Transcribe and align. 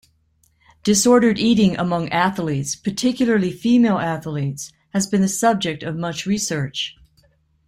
Disordered 0.83 1.37
eating 1.37 1.77
among 1.77 2.09
athletes, 2.09 2.75
particularly 2.75 3.51
female 3.51 3.99
athletes, 3.99 4.71
has 4.93 5.05
been 5.05 5.21
the 5.21 5.27
subject 5.27 5.83
of 5.83 5.95
much 5.95 6.25
research. 6.25 6.95